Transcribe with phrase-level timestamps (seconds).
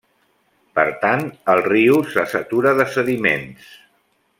[0.79, 3.73] Per tant, el riu se satura de sediments.